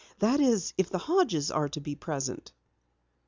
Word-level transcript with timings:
That 0.17 0.39
is, 0.39 0.73
if 0.79 0.89
the 0.89 0.97
Hodges 0.97 1.51
are 1.51 1.69
to 1.69 1.79
be 1.79 1.93
present." 1.93 2.53